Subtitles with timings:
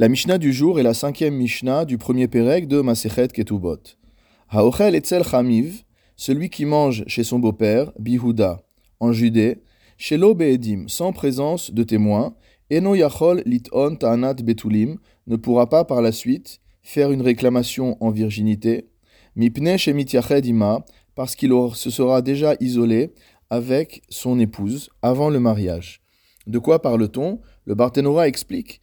[0.00, 3.80] La Mishnah du jour est la cinquième Mishnah du premier Pérec de Masechet Ketubot.
[4.48, 5.82] Haochel etzel chamiv,
[6.14, 8.62] celui qui mange chez son beau-père, Bihuda,
[9.00, 9.64] en Judée,
[9.96, 12.36] chez l'Obeedim, sans présence de témoins,
[12.70, 18.10] Eno Yachol Liton Ta'anat Betulim, ne pourra pas par la suite faire une réclamation en
[18.10, 18.90] virginité,
[19.34, 19.78] Mipne
[20.44, 20.84] Ima,
[21.16, 23.14] parce qu'il se sera déjà isolé
[23.50, 26.02] avec son épouse avant le mariage.
[26.46, 27.40] De quoi parle-t-on?
[27.64, 28.80] Le Barthénora explique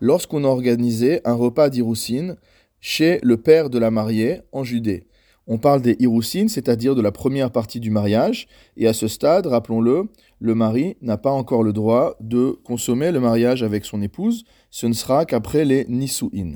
[0.00, 2.36] Lorsqu'on organisait un repas d'Iroussine
[2.80, 5.04] chez le père de la mariée en Judée.
[5.46, 8.48] On parle des Iroussines, c'est-à-dire de la première partie du mariage,
[8.78, 10.04] et à ce stade, rappelons-le,
[10.38, 14.86] le mari n'a pas encore le droit de consommer le mariage avec son épouse, ce
[14.86, 16.54] ne sera qu'après les Nisu'in.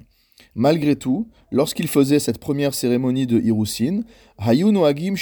[0.55, 4.03] Malgré tout, lorsqu'il faisait cette première cérémonie de Hirousin,
[4.39, 5.17] Agim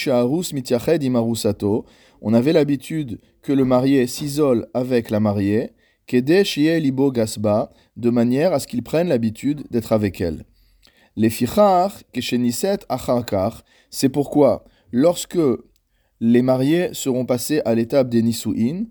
[1.03, 1.87] Imarusato,
[2.21, 5.71] on avait l'habitude que le marié s'isole avec la mariée,
[7.11, 10.45] Gasba, de manière à ce qu'il prenne l'habitude d'être avec elle.
[11.17, 11.31] Les
[12.89, 15.39] Acharkar, c'est pourquoi, lorsque
[16.21, 18.85] les mariés seront passés à l'étape des Nisu'in,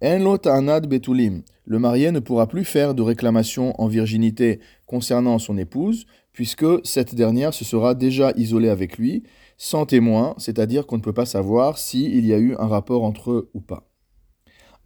[0.00, 7.14] le marié ne pourra plus faire de réclamation en virginité concernant son épouse, puisque cette
[7.14, 9.24] dernière se sera déjà isolée avec lui,
[9.56, 13.32] sans témoin, c'est-à-dire qu'on ne peut pas savoir s'il y a eu un rapport entre
[13.32, 13.88] eux ou pas.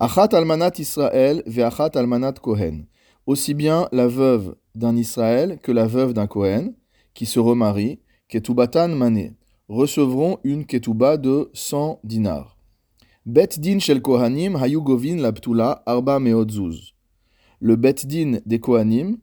[0.01, 2.87] Achat almanat Israël ve'achat almanat Kohen.
[3.27, 6.75] Aussi bien la veuve d'un Israël que la veuve d'un Kohen,
[7.15, 9.35] qui se remarie, ketubatan mané,
[9.69, 12.57] recevront une ketuba de 100 dinars.
[13.25, 16.93] Bet din shel Kohanim hayugovin labtula arba meotzuz.
[17.61, 19.19] Le bet din des Kohanim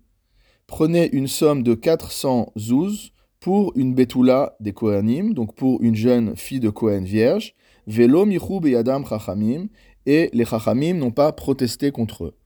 [0.67, 3.11] prenait une somme de 400 zouz
[3.42, 7.55] pour une betula des Kohanim, donc pour une jeune fille de Kohen vierge,
[7.88, 9.67] velo michou beyadam chachamim,
[10.05, 12.38] et les chachamim n'ont pas protesté contre eux.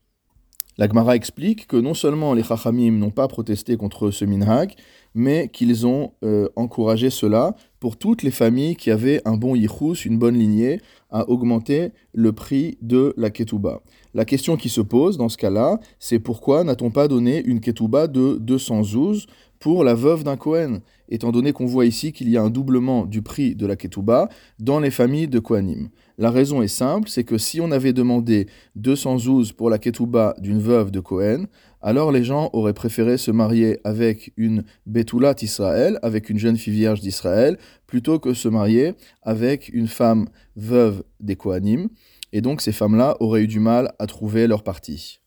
[0.78, 4.74] La Gemara explique que non seulement les Chachamim n'ont pas protesté contre ce minhag,
[5.14, 10.06] mais qu'ils ont euh, encouragé cela pour toutes les familles qui avaient un bon yichus,
[10.06, 10.82] une bonne lignée,
[11.12, 13.82] à augmenter le prix de la ketouba.
[14.16, 18.08] La question qui se pose dans ce cas-là, c'est pourquoi n'a-t-on pas donné une ketouba
[18.08, 19.28] de 212
[19.64, 23.06] pour la veuve d'un Kohen, étant donné qu'on voit ici qu'il y a un doublement
[23.06, 24.28] du prix de la ketouba
[24.60, 25.88] dans les familles de Kohanim.
[26.18, 30.60] La raison est simple, c'est que si on avait demandé 212 pour la ketouba d'une
[30.60, 31.48] veuve de Kohen,
[31.82, 36.74] alors les gens auraient préféré se marier avec une Betoulat Israël, avec une jeune fille
[36.74, 37.58] vierge d'Israël,
[37.88, 41.88] plutôt que se marier avec une femme veuve des Kohanim.
[42.34, 45.23] Et donc ces femmes-là auraient eu du mal à trouver leur parti.